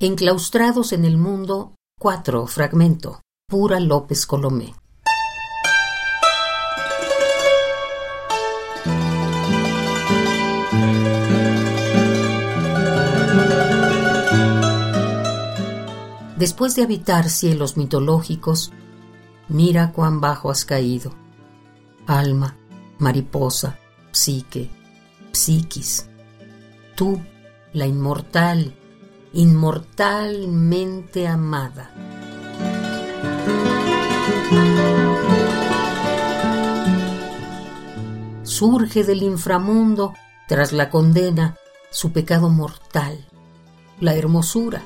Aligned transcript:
Enclaustrados 0.00 0.92
en 0.92 1.04
el 1.04 1.18
mundo, 1.18 1.74
cuatro 1.98 2.46
fragmento, 2.46 3.20
pura 3.48 3.80
López 3.80 4.26
Colomé. 4.26 4.72
Después 16.36 16.76
de 16.76 16.84
habitar 16.84 17.28
cielos 17.28 17.76
mitológicos, 17.76 18.70
mira 19.48 19.90
cuán 19.90 20.20
bajo 20.20 20.52
has 20.52 20.64
caído. 20.64 21.12
Alma, 22.06 22.56
mariposa, 23.00 23.80
psique, 24.12 24.70
psiquis. 25.32 26.08
Tú, 26.94 27.20
la 27.72 27.86
inmortal, 27.88 28.76
inmortalmente 29.32 31.26
amada. 31.26 31.90
Surge 38.42 39.04
del 39.04 39.22
inframundo 39.22 40.14
tras 40.48 40.72
la 40.72 40.90
condena 40.90 41.56
su 41.90 42.12
pecado 42.12 42.48
mortal, 42.48 43.26
la 44.00 44.14
hermosura. 44.14 44.82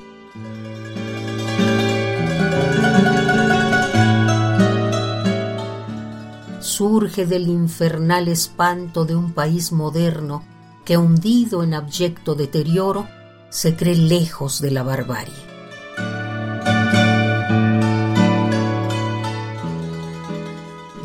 Surge 6.60 7.26
del 7.26 7.48
infernal 7.48 8.28
espanto 8.28 9.04
de 9.04 9.14
un 9.14 9.32
país 9.32 9.72
moderno 9.72 10.42
que 10.84 10.96
hundido 10.96 11.62
en 11.62 11.74
abyecto 11.74 12.34
deterioro 12.34 13.06
se 13.52 13.76
cree 13.76 13.94
lejos 13.94 14.62
de 14.62 14.70
la 14.70 14.82
barbarie. 14.82 15.34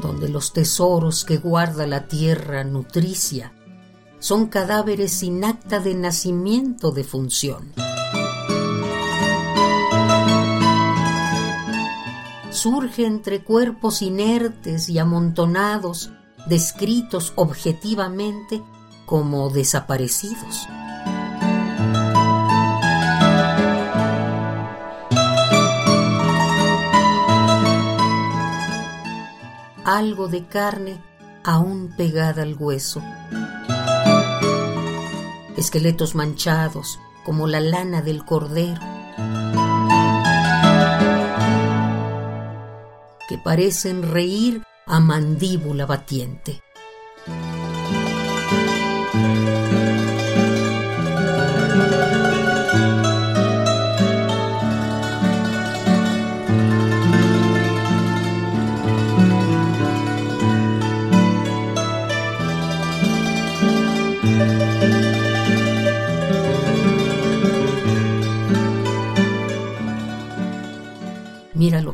Donde 0.02 0.30
los 0.30 0.54
tesoros 0.54 1.26
que 1.26 1.38
guarda 1.38 1.86
la 1.86 2.08
tierra 2.08 2.64
nutricia 2.64 3.52
son 4.20 4.48
cadáveres 4.48 5.12
sin 5.12 5.44
acta 5.44 5.82
de 5.82 5.94
nacimiento 5.94 6.92
de 6.92 7.04
función. 7.04 7.74
Surge 12.50 13.06
entre 13.06 13.44
cuerpos 13.44 14.02
inertes 14.02 14.88
y 14.88 15.00
amontonados, 15.00 16.12
descritos 16.48 17.34
objetivamente 17.36 18.64
como 19.06 19.50
desaparecidos. 19.50 20.66
Algo 29.98 30.28
de 30.28 30.46
carne 30.46 31.02
aún 31.44 31.92
pegada 31.98 32.44
al 32.44 32.56
hueso. 32.56 33.02
Esqueletos 35.58 36.14
manchados 36.14 37.00
como 37.26 37.48
la 37.48 37.60
lana 37.62 38.04
del 38.04 38.24
cordero, 38.24 38.80
que 43.28 43.40
parecen 43.44 44.04
reír 44.04 44.62
a 44.86 45.00
mandíbula 45.00 45.88
batiente. 45.88 46.62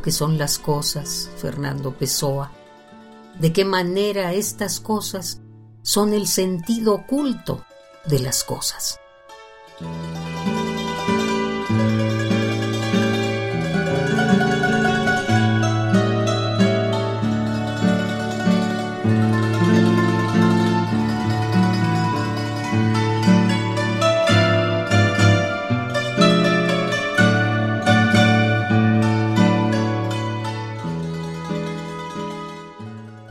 Que 0.04 0.12
son 0.12 0.36
las 0.36 0.58
cosas, 0.58 1.30
Fernando 1.38 1.96
Pessoa. 1.96 2.52
De 3.40 3.54
qué 3.54 3.64
manera 3.64 4.34
estas 4.34 4.78
cosas 4.78 5.40
son 5.80 6.12
el 6.12 6.26
sentido 6.26 6.92
oculto 6.92 7.64
de 8.04 8.18
las 8.18 8.44
cosas. 8.44 9.00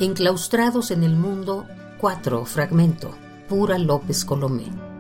Enclaustrados 0.04 0.92
en 0.92 1.04
el 1.04 1.16
mundo, 1.16 1.66
cuatro 1.98 2.44
fragmento, 2.44 3.12
pura 3.48 3.78
López 3.78 4.26
Colomé. 4.26 4.93